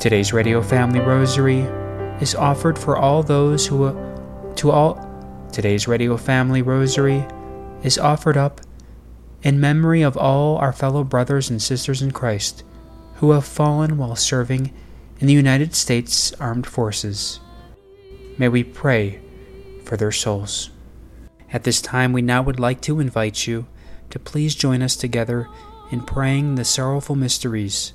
Today's 0.00 0.32
Radio 0.32 0.62
Family 0.62 1.00
Rosary 1.00 1.60
is 2.20 2.34
offered 2.34 2.78
for 2.78 2.96
all 2.96 3.22
those 3.22 3.66
who 3.66 3.92
to 4.56 4.70
all 4.70 5.00
Today's 5.52 5.88
Radio 5.88 6.16
Family 6.16 6.62
Rosary 6.62 7.26
is 7.82 7.98
offered 7.98 8.36
up 8.36 8.60
in 9.42 9.58
memory 9.58 10.02
of 10.02 10.16
all 10.16 10.56
our 10.58 10.72
fellow 10.72 11.02
brothers 11.02 11.48
and 11.48 11.62
sisters 11.62 12.02
in 12.02 12.10
Christ 12.10 12.62
who 13.16 13.30
have 13.30 13.44
fallen 13.44 13.96
while 13.96 14.16
serving 14.16 14.72
in 15.18 15.26
the 15.26 15.32
United 15.32 15.74
States 15.74 16.32
Armed 16.34 16.66
Forces. 16.66 17.40
May 18.38 18.48
we 18.48 18.64
pray 18.64 19.20
for 19.84 19.96
their 19.96 20.12
souls. 20.12 20.70
At 21.52 21.64
this 21.64 21.80
time, 21.80 22.12
we 22.12 22.22
now 22.22 22.42
would 22.42 22.60
like 22.60 22.80
to 22.82 23.00
invite 23.00 23.46
you 23.46 23.66
to 24.10 24.18
please 24.18 24.54
join 24.54 24.82
us 24.82 24.96
together 24.96 25.48
in 25.90 26.02
praying 26.02 26.56
the 26.56 26.64
sorrowful 26.64 27.16
mysteries 27.16 27.94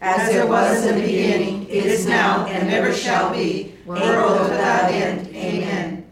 As 0.00 0.34
it 0.34 0.46
was 0.46 0.84
in 0.84 0.94
the 0.94 1.00
beginning, 1.00 1.68
it 1.68 1.86
is 1.86 2.06
now, 2.06 2.46
and 2.46 2.70
ever 2.70 2.92
shall 2.92 3.32
be, 3.32 3.74
world 3.86 4.40
without 4.42 4.90
end. 4.90 5.34
Amen. 5.34 6.06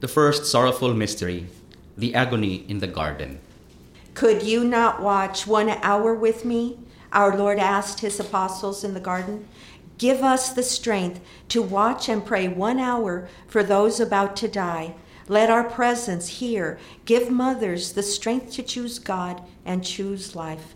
The 0.00 0.08
first 0.08 0.44
sorrowful 0.46 0.92
mystery, 0.92 1.46
the 1.96 2.14
agony 2.14 2.66
in 2.68 2.80
the 2.80 2.86
garden. 2.86 3.40
Could 4.12 4.42
you 4.42 4.64
not 4.64 5.00
watch 5.00 5.46
one 5.46 5.70
hour 5.70 6.14
with 6.14 6.44
me? 6.44 6.78
Our 7.12 7.36
Lord 7.36 7.58
asked 7.58 8.00
his 8.00 8.20
apostles 8.20 8.84
in 8.84 8.92
the 8.92 9.00
garden. 9.00 9.48
Give 9.98 10.22
us 10.22 10.52
the 10.52 10.62
strength 10.62 11.20
to 11.48 11.62
watch 11.62 12.08
and 12.10 12.24
pray 12.24 12.48
one 12.48 12.78
hour 12.78 13.28
for 13.48 13.62
those 13.62 13.98
about 13.98 14.36
to 14.36 14.48
die. 14.48 14.94
Let 15.26 15.50
our 15.50 15.64
presence 15.64 16.28
here 16.28 16.78
give 17.04 17.30
mothers 17.30 17.92
the 17.92 18.02
strength 18.02 18.52
to 18.52 18.62
choose 18.62 18.98
God 18.98 19.42
and 19.64 19.82
choose 19.82 20.36
life. 20.36 20.75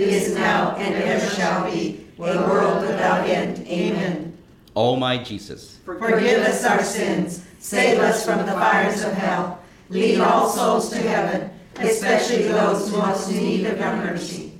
is 0.00 0.34
now, 0.34 0.76
and 0.76 0.94
ever 0.94 1.34
shall 1.34 1.70
be, 1.70 2.06
a 2.18 2.20
world 2.20 2.82
without 2.82 3.28
end. 3.28 3.66
Amen. 3.66 4.36
O 4.76 4.96
my 4.96 5.22
Jesus, 5.22 5.78
Forgive 5.84 6.42
us 6.42 6.64
our 6.64 6.82
sins, 6.82 7.44
save 7.58 7.98
us 8.00 8.24
from 8.24 8.38
the 8.44 8.52
fires 8.52 9.02
of 9.04 9.12
hell, 9.12 9.60
lead 9.88 10.20
all 10.20 10.48
souls 10.48 10.90
to 10.90 10.96
heaven, 10.98 11.50
especially 11.76 12.42
those 12.44 12.90
most 12.90 13.30
in 13.30 13.36
need 13.36 13.66
of 13.66 13.78
your 13.78 13.96
mercy. 13.96 14.52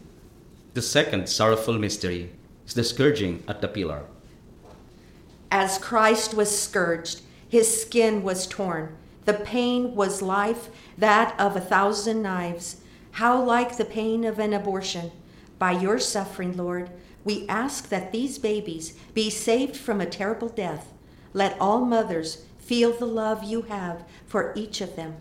the 0.74 0.82
second 0.82 1.28
sorrowful 1.28 1.78
mystery 1.78 2.30
is 2.66 2.74
the 2.74 2.84
scourging 2.84 3.42
at 3.48 3.60
the 3.60 3.68
pillar. 3.68 4.02
As 5.50 5.78
Christ 5.78 6.34
was 6.34 6.56
scourged, 6.56 7.22
his 7.48 7.82
skin 7.82 8.22
was 8.22 8.46
torn. 8.46 8.96
The 9.24 9.34
pain 9.34 9.94
was 9.94 10.20
life, 10.22 10.68
that 10.98 11.38
of 11.40 11.56
a 11.56 11.60
thousand 11.60 12.22
knives. 12.22 12.76
How 13.12 13.40
like 13.42 13.76
the 13.76 13.84
pain 13.84 14.24
of 14.24 14.38
an 14.40 14.52
abortion. 14.52 15.12
By 15.58 15.72
your 15.72 15.98
suffering, 15.98 16.56
Lord, 16.56 16.90
we 17.24 17.46
ask 17.48 17.88
that 17.88 18.12
these 18.12 18.38
babies 18.38 18.94
be 19.14 19.30
saved 19.30 19.76
from 19.76 20.00
a 20.00 20.06
terrible 20.06 20.48
death. 20.48 20.92
Let 21.32 21.56
all 21.60 21.84
mothers 21.84 22.44
feel 22.58 22.92
the 22.92 23.06
love 23.06 23.44
you 23.44 23.62
have 23.62 24.04
for 24.26 24.52
each 24.56 24.80
of 24.80 24.96
them. 24.96 25.16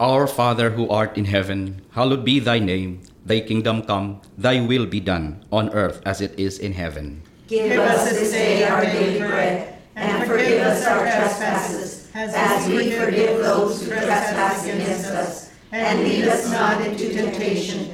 Our 0.00 0.26
Father 0.26 0.70
who 0.70 0.88
art 0.88 1.16
in 1.16 1.26
heaven, 1.26 1.82
hallowed 1.92 2.24
be 2.24 2.40
thy 2.40 2.58
name. 2.58 3.02
Thy 3.24 3.40
kingdom 3.40 3.82
come, 3.82 4.20
thy 4.36 4.60
will 4.60 4.86
be 4.86 5.00
done, 5.00 5.44
on 5.50 5.70
earth 5.70 6.02
as 6.04 6.20
it 6.20 6.38
is 6.38 6.58
in 6.58 6.72
heaven. 6.72 7.22
Give 7.46 7.78
us 7.78 8.10
this 8.10 8.32
day 8.32 8.64
our 8.64 8.82
daily 8.82 9.18
bread, 9.18 9.78
and 9.94 10.26
forgive 10.28 10.60
us 10.62 10.84
our 10.86 11.04
trespasses, 11.04 12.10
as 12.14 12.68
we 12.68 12.92
forgive 12.92 13.38
those 13.38 13.82
who 13.82 13.90
trespass 13.90 14.66
against 14.66 15.06
us. 15.06 15.52
And 15.72 16.00
lead 16.00 16.24
us 16.24 16.50
not 16.50 16.80
into 16.86 17.12
temptation, 17.12 17.93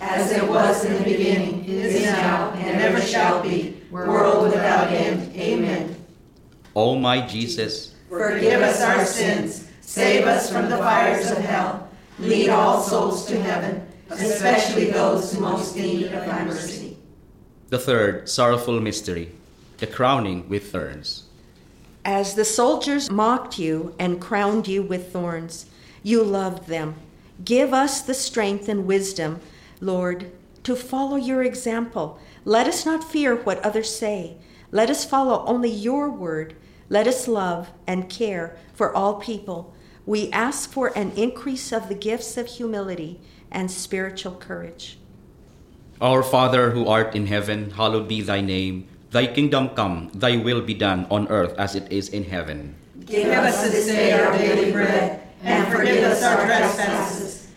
As 0.00 0.30
it 0.32 0.46
was 0.48 0.84
in 0.84 0.94
the 0.94 1.04
beginning, 1.04 1.64
is 1.64 2.02
now, 2.04 2.50
and 2.52 2.80
ever 2.80 3.00
shall 3.00 3.42
be, 3.42 3.82
world 3.90 4.44
without 4.44 4.92
end. 4.92 5.34
Amen. 5.36 5.96
O 6.76 6.94
my 6.96 7.26
Jesus, 7.26 7.94
Forgive 8.08 8.62
us 8.62 8.80
our 8.80 9.04
sins, 9.04 9.68
save 9.80 10.26
us 10.26 10.50
from 10.50 10.70
the 10.70 10.78
fires 10.78 11.30
of 11.30 11.38
hell, 11.38 11.88
lead 12.18 12.48
all 12.48 12.80
souls 12.80 13.26
to 13.26 13.40
heaven, 13.42 13.86
especially 14.10 14.90
those 14.90 15.34
who 15.34 15.40
most 15.40 15.76
need 15.76 16.06
of 16.06 16.24
thy 16.24 16.44
mercy. 16.44 16.96
the 17.68 17.78
third 17.78 18.28
sorrowful 18.28 18.80
mystery, 18.80 19.32
the 19.78 19.86
crowning 19.86 20.48
with 20.48 20.72
thorns. 20.72 21.24
As 22.04 22.34
the 22.34 22.44
soldiers 22.44 23.10
mocked 23.10 23.58
you 23.58 23.94
and 23.98 24.20
crowned 24.20 24.66
you 24.66 24.82
with 24.82 25.12
thorns, 25.12 25.66
you 26.02 26.22
loved 26.22 26.68
them. 26.68 26.94
Give 27.44 27.74
us 27.74 28.00
the 28.00 28.14
strength 28.14 28.68
and 28.68 28.86
wisdom, 28.86 29.40
Lord, 29.80 30.32
to 30.64 30.76
follow 30.76 31.16
your 31.16 31.42
example. 31.42 32.18
Let 32.44 32.66
us 32.66 32.84
not 32.84 33.04
fear 33.04 33.36
what 33.36 33.64
others 33.64 33.94
say. 33.94 34.36
Let 34.70 34.90
us 34.90 35.04
follow 35.04 35.44
only 35.46 35.70
your 35.70 36.10
word. 36.10 36.54
Let 36.88 37.06
us 37.06 37.28
love 37.28 37.70
and 37.86 38.08
care 38.08 38.56
for 38.74 38.94
all 38.94 39.14
people. 39.14 39.74
We 40.04 40.30
ask 40.32 40.72
for 40.72 40.96
an 40.96 41.12
increase 41.16 41.72
of 41.72 41.88
the 41.88 41.94
gifts 41.94 42.36
of 42.36 42.46
humility 42.46 43.20
and 43.50 43.70
spiritual 43.70 44.36
courage. 44.36 44.98
Our 46.00 46.22
Father 46.22 46.70
who 46.70 46.86
art 46.86 47.14
in 47.14 47.26
heaven, 47.26 47.72
hallowed 47.72 48.08
be 48.08 48.22
thy 48.22 48.40
name. 48.40 48.88
Thy 49.10 49.26
kingdom 49.26 49.70
come, 49.70 50.10
thy 50.14 50.36
will 50.36 50.60
be 50.60 50.74
done 50.74 51.06
on 51.10 51.28
earth 51.28 51.54
as 51.58 51.74
it 51.74 51.90
is 51.90 52.08
in 52.08 52.24
heaven. 52.24 52.76
Give 53.04 53.28
us 53.28 53.62
this 53.62 53.86
day 53.86 54.12
our 54.12 54.36
daily 54.36 54.70
bread, 54.70 55.26
and 55.42 55.72
forgive 55.72 56.04
us 56.04 56.22
our 56.22 56.44
trespasses, 56.44 57.27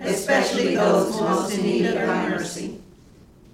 especially 0.00 0.74
those 0.76 1.20
most 1.20 1.54
in 1.56 1.62
need 1.62 1.86
of 1.86 1.94
thy 1.94 2.28
mercy. 2.28 2.80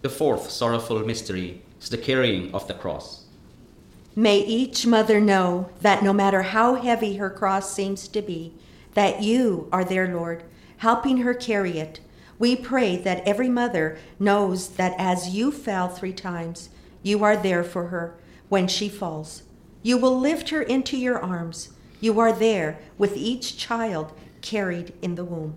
the 0.02 0.08
fourth 0.08 0.50
sorrowful 0.50 1.00
mystery 1.00 1.62
is 1.80 1.88
the 1.88 1.98
carrying 1.98 2.54
of 2.54 2.66
the 2.68 2.74
cross. 2.74 3.24
May 4.14 4.38
each 4.38 4.86
mother 4.86 5.20
know 5.20 5.68
that 5.82 6.02
no 6.02 6.12
matter 6.12 6.42
how 6.42 6.76
heavy 6.76 7.16
her 7.16 7.28
cross 7.28 7.72
seems 7.72 8.08
to 8.08 8.22
be, 8.22 8.54
that 8.94 9.22
you 9.22 9.68
are 9.72 9.84
there, 9.84 10.08
Lord, 10.14 10.42
helping 10.78 11.18
her 11.18 11.34
carry 11.34 11.78
it. 11.78 12.00
We 12.38 12.56
pray 12.56 12.96
that 12.96 13.26
every 13.26 13.48
mother 13.48 13.98
knows 14.18 14.70
that 14.70 14.94
as 14.98 15.30
you 15.30 15.52
fell 15.52 15.88
three 15.88 16.12
times, 16.12 16.70
you 17.02 17.24
are 17.24 17.36
there 17.36 17.64
for 17.64 17.88
her 17.88 18.14
when 18.48 18.68
she 18.68 18.88
falls. 18.88 19.42
You 19.82 19.98
will 19.98 20.18
lift 20.18 20.48
her 20.50 20.62
into 20.62 20.96
your 20.96 21.18
arms. 21.18 21.70
You 22.00 22.18
are 22.20 22.32
there 22.32 22.78
with 22.98 23.16
each 23.16 23.56
child 23.56 24.12
carried 24.40 24.94
in 25.02 25.14
the 25.14 25.24
womb. 25.24 25.56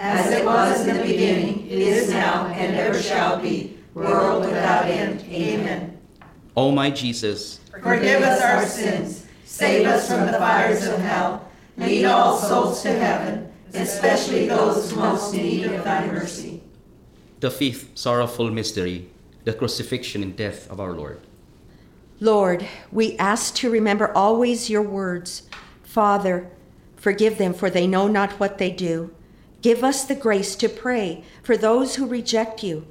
As 0.00 0.32
it 0.32 0.46
was 0.46 0.86
in 0.86 0.96
the 0.96 1.02
beginning, 1.02 1.66
is 1.68 2.08
now, 2.10 2.46
and 2.46 2.74
ever 2.74 2.98
shall 3.00 3.38
be, 3.38 3.76
world 3.92 4.46
without 4.46 4.86
end. 4.86 5.22
Amen. 5.30 5.98
O 6.56 6.70
my 6.72 6.90
Jesus, 6.90 7.60
Forgive 7.82 8.22
us 8.22 8.40
our 8.40 8.64
sins, 8.66 9.26
save 9.44 9.86
us 9.86 10.08
from 10.08 10.26
the 10.26 10.32
fires 10.32 10.86
of 10.86 10.98
hell, 11.00 11.46
lead 11.76 12.06
all 12.06 12.38
souls 12.38 12.82
to 12.82 12.92
heaven, 12.92 13.52
especially 13.74 14.48
those 14.48 14.92
most 14.94 15.34
in 15.34 15.42
need 15.42 15.66
of 15.66 15.84
thy 15.84 16.06
mercy. 16.06 16.62
the 17.40 17.50
fifth 17.50 17.90
sorrowful 17.94 18.50
mystery, 18.50 19.08
the 19.44 19.52
crucifixion 19.52 20.22
and 20.22 20.34
death 20.34 20.70
of 20.70 20.80
our 20.80 20.92
Lord. 20.92 21.20
Lord, 22.20 22.66
we 22.90 23.16
ask 23.18 23.54
to 23.56 23.70
remember 23.70 24.10
always 24.16 24.68
your 24.70 24.82
words. 24.82 25.42
Father, 25.82 26.50
forgive 26.96 27.36
them, 27.38 27.52
for 27.54 27.68
they 27.70 27.86
know 27.86 28.08
not 28.08 28.32
what 28.40 28.56
they 28.58 28.70
do. 28.70 29.10
Give 29.62 29.84
us 29.84 30.04
the 30.04 30.14
grace 30.14 30.56
to 30.56 30.68
pray 30.68 31.22
for 31.42 31.56
those 31.56 31.96
who 31.96 32.06
reject 32.06 32.62
you. 32.62 32.86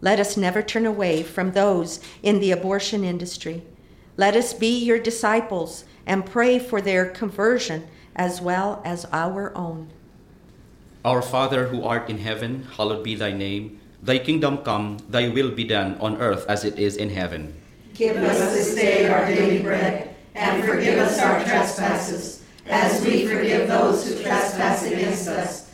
Let 0.00 0.20
us 0.20 0.36
never 0.36 0.62
turn 0.62 0.86
away 0.86 1.22
from 1.22 1.52
those 1.52 2.00
in 2.22 2.40
the 2.40 2.50
abortion 2.50 3.04
industry. 3.04 3.62
Let 4.16 4.36
us 4.36 4.54
be 4.54 4.78
your 4.78 4.98
disciples 4.98 5.84
and 6.06 6.24
pray 6.24 6.58
for 6.58 6.80
their 6.80 7.06
conversion 7.06 7.88
as 8.16 8.40
well 8.40 8.80
as 8.84 9.06
our 9.12 9.56
own. 9.56 9.90
Our 11.04 11.20
Father 11.20 11.68
who 11.68 11.82
art 11.82 12.08
in 12.08 12.18
heaven, 12.18 12.66
hallowed 12.76 13.04
be 13.04 13.14
thy 13.14 13.32
name. 13.32 13.80
Thy 14.02 14.18
kingdom 14.18 14.58
come, 14.58 14.98
thy 15.08 15.28
will 15.28 15.50
be 15.50 15.64
done 15.64 15.98
on 16.00 16.16
earth 16.20 16.46
as 16.48 16.64
it 16.64 16.78
is 16.78 16.96
in 16.96 17.10
heaven. 17.10 17.60
Give 17.94 18.16
us 18.16 18.38
this 18.54 18.74
day 18.74 19.08
our 19.08 19.26
daily 19.26 19.62
bread, 19.62 20.14
and 20.34 20.64
forgive 20.64 20.98
us 20.98 21.18
our 21.18 21.42
trespasses, 21.44 22.44
as 22.66 23.04
we 23.04 23.26
forgive 23.26 23.68
those 23.68 24.08
who 24.08 24.22
trespass 24.22 24.84
against 24.84 25.28
us. 25.28 25.73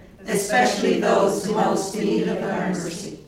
especially 0.27 0.99
those 0.99 1.45
who 1.45 1.53
most 1.53 1.95
in 1.95 2.05
need 2.05 2.27
of 2.27 2.41
thy 2.41 2.69
mercy. 2.69 3.19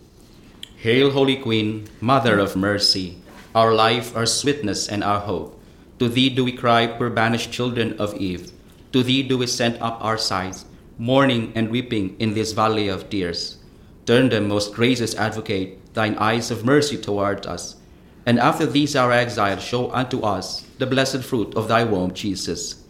Hail, 0.78 1.12
Holy 1.12 1.38
Queen, 1.38 1.88
Mother 2.02 2.40
of 2.40 2.56
Mercy, 2.56 3.18
our 3.56 3.74
life, 3.74 4.16
our 4.16 4.26
sweetness, 4.26 4.88
and 4.88 5.04
our 5.04 5.20
hope. 5.22 5.60
To 6.00 6.10
thee 6.10 6.30
do 6.30 6.44
we 6.44 6.52
cry, 6.52 6.88
poor 6.88 7.10
banished 7.10 7.52
children 7.52 7.96
of 8.00 8.16
Eve. 8.16 8.52
To 8.92 9.04
thee 9.04 9.24
do 9.24 9.38
we 9.38 9.48
send 9.48 9.78
up 9.82 10.04
our 10.04 10.18
sighs, 10.18 10.66
mourning 10.98 11.54
and 11.56 11.70
weeping 11.70 12.16
in 12.20 12.34
this 12.34 12.52
valley 12.52 12.88
of 12.90 13.10
tears. 13.10 13.58
Turn 14.06 14.30
them, 14.30 14.50
most 14.50 14.74
gracious 14.74 15.16
advocate, 15.16 15.80
thine 15.94 16.16
eyes 16.16 16.52
of 16.52 16.66
mercy 16.66 16.98
toward 16.98 17.46
us. 17.46 17.78
And 18.26 18.40
after 18.40 18.66
these 18.66 18.96
our 18.96 19.12
exile, 19.12 19.58
show 19.60 19.92
unto 19.92 20.22
us 20.22 20.66
the 20.78 20.86
blessed 20.86 21.24
fruit 21.24 21.56
of 21.56 21.68
thy 21.68 21.84
womb, 21.84 22.14
Jesus. 22.14 22.84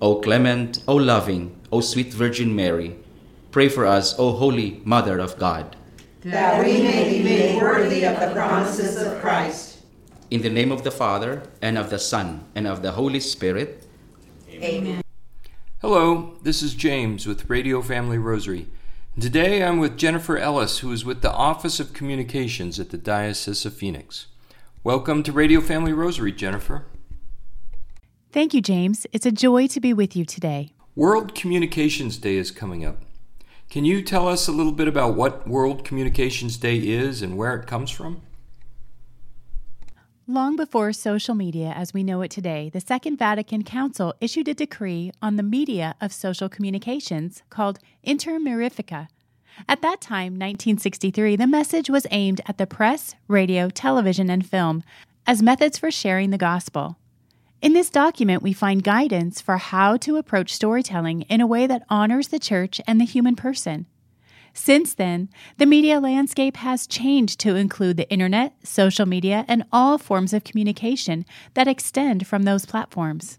O 0.00 0.20
clement, 0.20 0.82
O 0.86 0.96
loving, 0.96 1.56
O 1.72 1.80
sweet 1.80 2.12
Virgin 2.12 2.54
Mary, 2.54 2.96
pray 3.50 3.68
for 3.68 3.84
us, 3.84 4.18
O 4.18 4.32
holy 4.32 4.80
Mother 4.84 5.18
of 5.18 5.38
God. 5.38 5.76
That 6.22 6.64
we 6.64 6.82
may 6.82 7.10
be 7.10 7.22
made 7.22 7.60
worthy 7.60 8.04
of 8.04 8.20
the 8.20 8.32
promises 8.32 8.96
of 8.96 9.20
Christ. 9.20 9.78
In 10.30 10.42
the 10.42 10.50
name 10.50 10.70
of 10.70 10.84
the 10.84 10.90
Father, 10.90 11.42
and 11.60 11.76
of 11.76 11.90
the 11.90 11.98
Son, 11.98 12.44
and 12.54 12.66
of 12.66 12.82
the 12.82 12.92
Holy 12.92 13.20
Spirit. 13.20 13.84
Amen. 14.50 15.02
Hello, 15.80 16.36
this 16.42 16.62
is 16.62 16.74
James 16.74 17.26
with 17.26 17.48
Radio 17.50 17.82
Family 17.82 18.18
Rosary. 18.18 18.68
Today 19.18 19.64
I'm 19.64 19.78
with 19.78 19.96
Jennifer 19.96 20.38
Ellis, 20.38 20.78
who 20.78 20.92
is 20.92 21.04
with 21.04 21.22
the 21.22 21.32
Office 21.32 21.80
of 21.80 21.92
Communications 21.92 22.78
at 22.78 22.90
the 22.90 22.98
Diocese 22.98 23.66
of 23.66 23.74
Phoenix. 23.74 24.26
Welcome 24.84 25.22
to 25.24 25.32
Radio 25.32 25.60
Family 25.60 25.92
Rosary, 25.92 26.32
Jennifer. 26.32 26.84
Thank 28.30 28.54
you, 28.54 28.60
James. 28.60 29.06
It's 29.12 29.26
a 29.26 29.32
joy 29.32 29.66
to 29.66 29.80
be 29.80 29.92
with 29.92 30.14
you 30.14 30.24
today. 30.24 30.74
World 30.94 31.34
Communications 31.34 32.16
Day 32.18 32.36
is 32.36 32.50
coming 32.52 32.84
up. 32.84 33.02
Can 33.70 33.84
you 33.84 34.02
tell 34.02 34.26
us 34.26 34.48
a 34.48 34.52
little 34.52 34.72
bit 34.72 34.88
about 34.88 35.14
what 35.14 35.46
World 35.46 35.84
Communications 35.84 36.56
Day 36.56 36.76
is 36.78 37.22
and 37.22 37.36
where 37.36 37.54
it 37.54 37.68
comes 37.68 37.88
from? 37.92 38.20
Long 40.26 40.56
before 40.56 40.92
social 40.92 41.36
media 41.36 41.72
as 41.76 41.94
we 41.94 42.02
know 42.02 42.20
it 42.22 42.32
today, 42.32 42.68
the 42.72 42.80
Second 42.80 43.16
Vatican 43.16 43.62
Council 43.62 44.12
issued 44.20 44.48
a 44.48 44.54
decree 44.54 45.12
on 45.22 45.36
the 45.36 45.44
media 45.44 45.94
of 46.00 46.12
social 46.12 46.48
communications 46.48 47.44
called 47.48 47.78
Inter 48.02 48.40
Mirifica. 48.40 49.06
At 49.68 49.82
that 49.82 50.00
time, 50.00 50.32
1963, 50.32 51.36
the 51.36 51.46
message 51.46 51.88
was 51.88 52.08
aimed 52.10 52.40
at 52.46 52.58
the 52.58 52.66
press, 52.66 53.14
radio, 53.28 53.70
television, 53.70 54.30
and 54.30 54.44
film 54.44 54.82
as 55.28 55.42
methods 55.42 55.78
for 55.78 55.92
sharing 55.92 56.30
the 56.30 56.38
gospel. 56.38 56.96
In 57.62 57.74
this 57.74 57.90
document, 57.90 58.42
we 58.42 58.54
find 58.54 58.82
guidance 58.82 59.42
for 59.42 59.58
how 59.58 59.98
to 59.98 60.16
approach 60.16 60.54
storytelling 60.54 61.22
in 61.22 61.42
a 61.42 61.46
way 61.46 61.66
that 61.66 61.84
honors 61.90 62.28
the 62.28 62.38
church 62.38 62.80
and 62.86 62.98
the 62.98 63.04
human 63.04 63.36
person. 63.36 63.84
Since 64.54 64.94
then, 64.94 65.28
the 65.58 65.66
media 65.66 66.00
landscape 66.00 66.56
has 66.56 66.86
changed 66.86 67.38
to 67.40 67.56
include 67.56 67.98
the 67.98 68.10
internet, 68.10 68.54
social 68.66 69.04
media, 69.04 69.44
and 69.46 69.64
all 69.70 69.98
forms 69.98 70.32
of 70.32 70.42
communication 70.42 71.26
that 71.52 71.68
extend 71.68 72.26
from 72.26 72.44
those 72.44 72.64
platforms. 72.64 73.38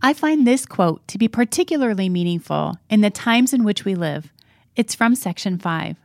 I 0.00 0.14
find 0.14 0.46
this 0.46 0.64
quote 0.64 1.06
to 1.08 1.18
be 1.18 1.28
particularly 1.28 2.08
meaningful 2.08 2.76
in 2.88 3.02
the 3.02 3.10
times 3.10 3.52
in 3.52 3.62
which 3.62 3.84
we 3.84 3.94
live. 3.94 4.32
It's 4.74 4.94
from 4.94 5.14
Section 5.14 5.58
5. 5.58 5.96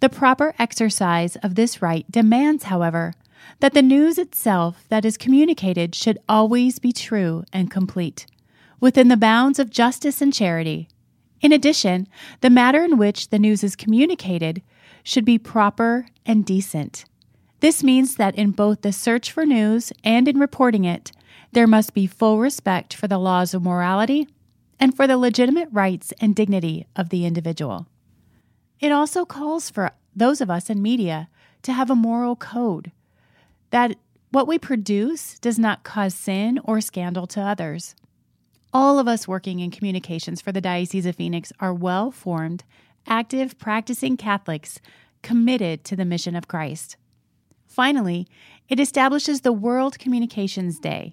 The 0.00 0.08
proper 0.10 0.54
exercise 0.58 1.36
of 1.36 1.54
this 1.54 1.80
right 1.80 2.04
demands, 2.10 2.64
however, 2.64 3.14
that 3.60 3.74
the 3.74 3.82
news 3.82 4.18
itself 4.18 4.84
that 4.88 5.04
is 5.04 5.16
communicated 5.16 5.94
should 5.94 6.18
always 6.28 6.78
be 6.78 6.92
true 6.92 7.44
and 7.52 7.70
complete, 7.70 8.26
within 8.80 9.08
the 9.08 9.16
bounds 9.16 9.58
of 9.58 9.70
justice 9.70 10.20
and 10.20 10.32
charity. 10.32 10.88
In 11.40 11.52
addition, 11.52 12.06
the 12.40 12.50
matter 12.50 12.84
in 12.84 12.98
which 12.98 13.28
the 13.28 13.38
news 13.38 13.64
is 13.64 13.76
communicated 13.76 14.62
should 15.02 15.24
be 15.24 15.38
proper 15.38 16.06
and 16.24 16.44
decent. 16.44 17.04
This 17.60 17.82
means 17.82 18.16
that 18.16 18.34
in 18.36 18.50
both 18.50 18.82
the 18.82 18.92
search 18.92 19.30
for 19.30 19.46
news 19.46 19.92
and 20.02 20.26
in 20.28 20.38
reporting 20.38 20.84
it, 20.84 21.12
there 21.52 21.66
must 21.66 21.94
be 21.94 22.06
full 22.06 22.38
respect 22.38 22.94
for 22.94 23.08
the 23.08 23.18
laws 23.18 23.54
of 23.54 23.62
morality 23.62 24.26
and 24.80 24.96
for 24.96 25.06
the 25.06 25.16
legitimate 25.16 25.68
rights 25.70 26.12
and 26.20 26.34
dignity 26.34 26.86
of 26.96 27.10
the 27.10 27.24
individual. 27.24 27.86
It 28.80 28.90
also 28.90 29.24
calls 29.24 29.70
for 29.70 29.92
those 30.14 30.40
of 30.40 30.50
us 30.50 30.68
in 30.68 30.82
media 30.82 31.28
to 31.62 31.72
have 31.72 31.90
a 31.90 31.94
moral 31.94 32.34
code 32.34 32.90
that 33.72 33.96
what 34.30 34.46
we 34.46 34.58
produce 34.58 35.38
does 35.40 35.58
not 35.58 35.82
cause 35.82 36.14
sin 36.14 36.60
or 36.64 36.80
scandal 36.80 37.26
to 37.26 37.40
others. 37.40 37.94
All 38.72 38.98
of 38.98 39.08
us 39.08 39.26
working 39.26 39.60
in 39.60 39.70
communications 39.70 40.40
for 40.40 40.52
the 40.52 40.60
Diocese 40.60 41.04
of 41.04 41.16
Phoenix 41.16 41.52
are 41.58 41.74
well 41.74 42.10
formed, 42.10 42.64
active, 43.06 43.58
practicing 43.58 44.16
Catholics 44.16 44.80
committed 45.22 45.84
to 45.84 45.96
the 45.96 46.04
mission 46.04 46.36
of 46.36 46.48
Christ. 46.48 46.96
Finally, 47.66 48.28
it 48.68 48.78
establishes 48.78 49.40
the 49.40 49.52
World 49.52 49.98
Communications 49.98 50.78
Day. 50.78 51.12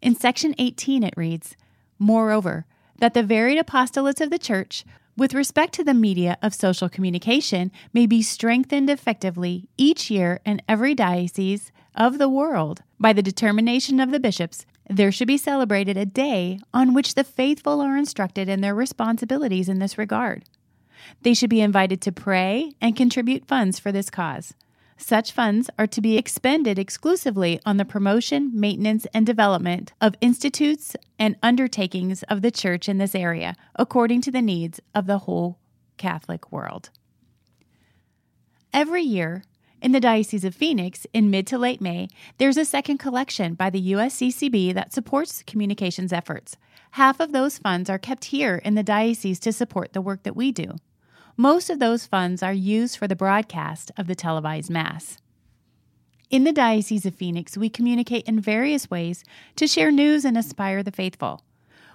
In 0.00 0.14
section 0.14 0.54
18, 0.58 1.02
it 1.02 1.14
reads 1.16 1.56
Moreover, 1.98 2.66
that 2.98 3.14
the 3.14 3.22
varied 3.22 3.58
apostolates 3.58 4.20
of 4.20 4.30
the 4.30 4.38
Church 4.38 4.84
with 5.20 5.34
respect 5.34 5.74
to 5.74 5.84
the 5.84 5.92
media 5.92 6.38
of 6.40 6.54
social 6.54 6.88
communication 6.88 7.70
may 7.92 8.06
be 8.06 8.22
strengthened 8.22 8.88
effectively 8.88 9.68
each 9.76 10.10
year 10.10 10.40
in 10.46 10.62
every 10.66 10.94
diocese 10.94 11.70
of 11.94 12.16
the 12.16 12.26
world 12.26 12.82
by 12.98 13.12
the 13.12 13.20
determination 13.20 14.00
of 14.00 14.12
the 14.12 14.18
bishops 14.18 14.64
there 14.88 15.12
should 15.12 15.28
be 15.28 15.36
celebrated 15.36 15.98
a 15.98 16.06
day 16.06 16.58
on 16.72 16.94
which 16.94 17.14
the 17.14 17.22
faithful 17.22 17.82
are 17.82 17.98
instructed 17.98 18.48
in 18.48 18.62
their 18.62 18.74
responsibilities 18.74 19.68
in 19.68 19.78
this 19.78 19.98
regard. 19.98 20.44
They 21.20 21.34
should 21.34 21.50
be 21.50 21.60
invited 21.60 22.00
to 22.00 22.12
pray 22.12 22.72
and 22.80 22.96
contribute 22.96 23.46
funds 23.46 23.78
for 23.78 23.92
this 23.92 24.08
cause. 24.08 24.54
Such 25.00 25.32
funds 25.32 25.70
are 25.78 25.86
to 25.88 26.00
be 26.02 26.18
expended 26.18 26.78
exclusively 26.78 27.58
on 27.64 27.78
the 27.78 27.86
promotion, 27.86 28.50
maintenance, 28.52 29.06
and 29.14 29.24
development 29.24 29.94
of 29.98 30.14
institutes 30.20 30.94
and 31.18 31.36
undertakings 31.42 32.22
of 32.24 32.42
the 32.42 32.50
Church 32.50 32.86
in 32.86 32.98
this 32.98 33.14
area, 33.14 33.56
according 33.74 34.20
to 34.20 34.30
the 34.30 34.42
needs 34.42 34.78
of 34.94 35.06
the 35.06 35.18
whole 35.18 35.58
Catholic 35.96 36.52
world. 36.52 36.90
Every 38.74 39.02
year, 39.02 39.42
in 39.80 39.92
the 39.92 40.00
Diocese 40.00 40.44
of 40.44 40.54
Phoenix, 40.54 41.06
in 41.14 41.30
mid 41.30 41.46
to 41.46 41.58
late 41.58 41.80
May, 41.80 42.08
there's 42.36 42.58
a 42.58 42.66
second 42.66 42.98
collection 42.98 43.54
by 43.54 43.70
the 43.70 43.92
USCCB 43.92 44.74
that 44.74 44.92
supports 44.92 45.42
communications 45.44 46.12
efforts. 46.12 46.58
Half 46.92 47.20
of 47.20 47.32
those 47.32 47.56
funds 47.56 47.88
are 47.88 47.98
kept 47.98 48.26
here 48.26 48.56
in 48.56 48.74
the 48.74 48.82
diocese 48.82 49.40
to 49.40 49.52
support 49.52 49.94
the 49.94 50.02
work 50.02 50.24
that 50.24 50.36
we 50.36 50.52
do. 50.52 50.76
Most 51.40 51.70
of 51.70 51.78
those 51.78 52.04
funds 52.04 52.42
are 52.42 52.52
used 52.52 52.98
for 52.98 53.08
the 53.08 53.16
broadcast 53.16 53.90
of 53.96 54.06
the 54.06 54.14
televised 54.14 54.68
Mass. 54.68 55.16
In 56.28 56.44
the 56.44 56.52
Diocese 56.52 57.06
of 57.06 57.14
Phoenix, 57.14 57.56
we 57.56 57.70
communicate 57.70 58.26
in 58.26 58.38
various 58.38 58.90
ways 58.90 59.24
to 59.56 59.66
share 59.66 59.90
news 59.90 60.26
and 60.26 60.36
inspire 60.36 60.82
the 60.82 60.90
faithful. 60.90 61.42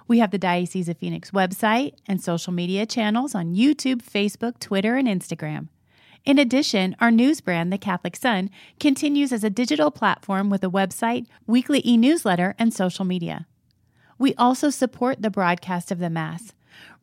We 0.08 0.18
have 0.18 0.32
the 0.32 0.36
Diocese 0.36 0.88
of 0.88 0.98
Phoenix 0.98 1.30
website 1.30 1.94
and 2.08 2.20
social 2.20 2.52
media 2.52 2.86
channels 2.86 3.36
on 3.36 3.54
YouTube, 3.54 4.02
Facebook, 4.02 4.58
Twitter, 4.58 4.96
and 4.96 5.06
Instagram. 5.06 5.68
In 6.24 6.40
addition, 6.40 6.96
our 7.00 7.12
news 7.12 7.40
brand, 7.40 7.72
The 7.72 7.78
Catholic 7.78 8.16
Sun, 8.16 8.50
continues 8.80 9.32
as 9.32 9.44
a 9.44 9.48
digital 9.48 9.92
platform 9.92 10.50
with 10.50 10.64
a 10.64 10.68
website, 10.68 11.26
weekly 11.46 11.82
e 11.84 11.96
newsletter, 11.96 12.56
and 12.58 12.74
social 12.74 13.04
media. 13.04 13.46
We 14.18 14.34
also 14.34 14.70
support 14.70 15.22
the 15.22 15.30
broadcast 15.30 15.92
of 15.92 16.00
the 16.00 16.10
Mass, 16.10 16.52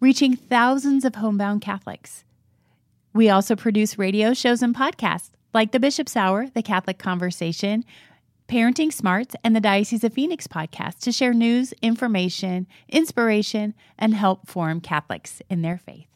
reaching 0.01 0.35
thousands 0.35 1.05
of 1.05 1.15
homebound 1.15 1.61
Catholics. 1.61 2.25
We 3.13 3.29
also 3.29 3.55
produce 3.55 3.99
radio 3.99 4.33
shows 4.33 4.63
and 4.63 4.75
podcasts 4.75 5.29
like 5.53 5.71
the 5.71 5.79
Bishop's 5.79 6.15
Hour, 6.15 6.47
the 6.47 6.63
Catholic 6.63 6.97
Conversation, 6.97 7.85
Parenting 8.47 8.91
Smarts, 8.91 9.35
and 9.43 9.55
the 9.55 9.61
Diocese 9.61 10.03
of 10.03 10.13
Phoenix 10.13 10.47
podcast 10.47 10.99
to 11.01 11.11
share 11.11 11.33
news, 11.33 11.73
information, 11.83 12.65
inspiration, 12.89 13.75
and 13.99 14.15
help 14.15 14.47
form 14.47 14.81
Catholics 14.81 15.43
in 15.47 15.61
their 15.61 15.77
faith. 15.77 16.07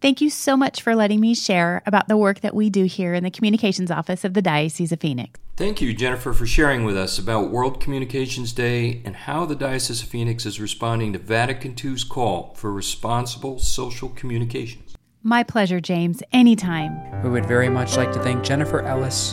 Thank 0.00 0.20
you 0.20 0.30
so 0.30 0.56
much 0.56 0.82
for 0.82 0.94
letting 0.94 1.20
me 1.20 1.34
share 1.34 1.82
about 1.84 2.08
the 2.08 2.16
work 2.16 2.40
that 2.40 2.54
we 2.54 2.70
do 2.70 2.84
here 2.84 3.12
in 3.12 3.24
the 3.24 3.30
Communications 3.30 3.90
Office 3.90 4.24
of 4.24 4.34
the 4.34 4.42
Diocese 4.42 4.92
of 4.92 5.00
Phoenix. 5.00 5.38
Thank 5.56 5.80
you, 5.80 5.94
Jennifer, 5.94 6.34
for 6.34 6.46
sharing 6.46 6.84
with 6.84 6.98
us 6.98 7.18
about 7.18 7.50
World 7.50 7.80
Communications 7.80 8.52
Day 8.52 9.00
and 9.06 9.16
how 9.16 9.46
the 9.46 9.54
Diocese 9.54 10.02
of 10.02 10.08
Phoenix 10.08 10.44
is 10.44 10.60
responding 10.60 11.14
to 11.14 11.18
Vatican 11.18 11.74
II's 11.82 12.04
call 12.04 12.54
for 12.54 12.70
responsible 12.70 13.58
social 13.58 14.10
communication. 14.10 14.82
My 15.26 15.42
pleasure, 15.42 15.80
James. 15.80 16.22
Anytime. 16.32 17.20
We 17.24 17.30
would 17.30 17.46
very 17.46 17.68
much 17.68 17.96
like 17.96 18.12
to 18.12 18.20
thank 18.20 18.44
Jennifer 18.44 18.82
Ellis 18.82 19.32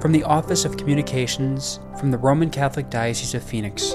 from 0.00 0.12
the 0.12 0.22
Office 0.22 0.64
of 0.64 0.76
Communications 0.76 1.80
from 1.98 2.12
the 2.12 2.16
Roman 2.16 2.48
Catholic 2.48 2.90
Diocese 2.90 3.34
of 3.34 3.42
Phoenix 3.42 3.94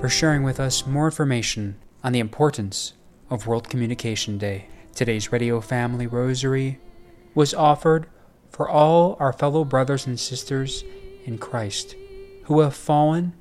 for 0.00 0.08
sharing 0.08 0.42
with 0.42 0.58
us 0.58 0.84
more 0.84 1.04
information 1.04 1.76
on 2.02 2.10
the 2.10 2.18
importance 2.18 2.94
of 3.30 3.46
World 3.46 3.70
Communication 3.70 4.36
Day. 4.36 4.66
Today's 4.96 5.30
Radio 5.30 5.60
Family 5.60 6.08
Rosary 6.08 6.80
was 7.36 7.54
offered 7.54 8.08
for 8.50 8.68
all 8.68 9.16
our 9.20 9.32
fellow 9.32 9.64
brothers 9.64 10.08
and 10.08 10.18
sisters 10.18 10.82
in 11.24 11.38
Christ 11.38 11.94
who 12.46 12.58
have 12.58 12.74
fallen 12.74 13.32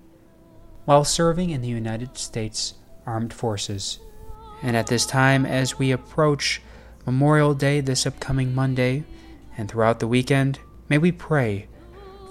while 0.86 1.04
serving 1.04 1.50
in 1.50 1.62
the 1.62 1.68
United 1.68 2.16
States 2.16 2.76
Armed 3.08 3.34
Forces. 3.34 3.98
And 4.62 4.78
at 4.78 4.86
this 4.86 5.08
time, 5.08 5.48
as 5.48 5.80
we 5.80 5.90
approach 5.90 6.62
Memorial 7.06 7.54
Day 7.54 7.82
this 7.82 8.06
upcoming 8.06 8.56
Monday, 8.56 9.04
and 9.58 9.70
throughout 9.70 10.00
the 10.00 10.08
weekend, 10.08 10.60
may 10.90 10.98
we 10.98 11.12
pray 11.12 11.68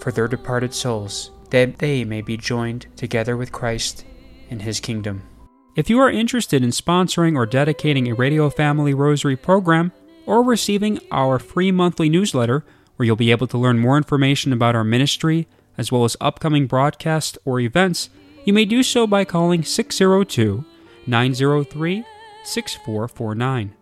for 0.00 0.10
their 0.10 0.28
departed 0.28 0.72
souls, 0.72 1.30
that 1.50 1.78
they 1.78 2.04
may 2.04 2.22
be 2.22 2.36
joined 2.36 2.86
together 2.96 3.36
with 3.36 3.52
Christ 3.52 4.04
in 4.48 4.60
his 4.60 4.80
kingdom. 4.80 5.22
If 5.76 5.88
you 5.88 5.98
are 6.00 6.10
interested 6.10 6.62
in 6.62 6.70
sponsoring 6.70 7.36
or 7.36 7.46
dedicating 7.46 8.08
a 8.08 8.14
Radio 8.14 8.50
Family 8.50 8.94
Rosary 8.94 9.36
program, 9.36 9.92
or 10.26 10.42
receiving 10.42 11.00
our 11.10 11.38
free 11.38 11.72
monthly 11.72 12.08
newsletter, 12.08 12.64
where 12.96 13.06
you'll 13.06 13.16
be 13.16 13.30
able 13.30 13.46
to 13.48 13.58
learn 13.58 13.78
more 13.78 13.96
information 13.96 14.52
about 14.52 14.76
our 14.76 14.84
ministry, 14.84 15.48
as 15.76 15.90
well 15.90 16.04
as 16.04 16.16
upcoming 16.20 16.66
broadcasts 16.66 17.38
or 17.44 17.58
events, 17.60 18.10
you 18.44 18.52
may 18.52 18.64
do 18.64 18.82
so 18.82 19.06
by 19.06 19.24
calling 19.24 19.62
602 19.62 20.64
903 21.06 22.04
6449. 22.44 23.74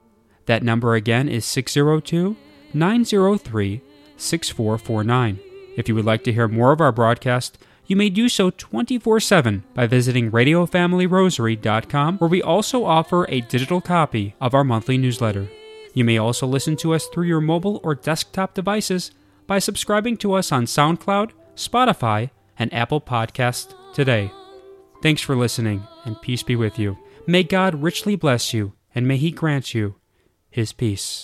That 0.51 0.65
number 0.65 0.97
again 0.97 1.29
is 1.29 1.45
602 1.45 2.37
903 2.75 3.81
6449. 4.17 5.41
If 5.77 5.89
you 5.89 5.95
would 5.95 6.05
like 6.05 6.25
to 6.25 6.33
hear 6.33 6.49
more 6.49 6.73
of 6.73 6.81
our 6.81 6.91
broadcast, 6.91 7.57
you 7.87 7.95
may 7.95 8.11
do 8.11 8.29
so 8.29 8.51
24 8.51 9.21
7 9.21 9.63
by 9.75 9.87
visiting 9.87 10.33
RadioFamilyRosary.com, 10.33 12.19
where 12.19 12.29
we 12.29 12.43
also 12.43 12.85
offer 12.85 13.27
a 13.29 13.43
digital 13.43 13.81
copy 13.81 14.35
of 14.41 14.53
our 14.53 14.65
monthly 14.65 14.99
newsletter. 14.99 15.49
You 15.95 16.05
may 16.05 16.19
also 16.19 16.49
listen 16.49 16.75
to 16.79 16.95
us 16.95 17.07
through 17.07 17.29
your 17.29 17.41
mobile 17.41 17.81
or 17.85 17.95
desktop 17.95 18.55
devices 18.55 19.13
by 19.47 19.61
subscribing 19.61 20.17
to 20.17 20.33
us 20.33 20.51
on 20.51 20.65
SoundCloud, 20.65 21.31
Spotify, 21.55 22.31
and 22.59 22.75
Apple 22.75 23.01
Podcasts 23.01 23.73
today. 23.95 24.33
Thanks 25.01 25.23
for 25.23 25.37
listening, 25.37 25.87
and 26.05 26.21
peace 26.21 26.43
be 26.43 26.57
with 26.57 26.77
you. 26.77 26.99
May 27.25 27.45
God 27.45 27.85
richly 27.85 28.17
bless 28.17 28.53
you, 28.53 28.73
and 28.97 29.07
may 29.07 29.17
He 29.17 29.31
grant 29.31 29.75
you 29.75 29.95
His 30.53 30.73
peace. 30.73 31.19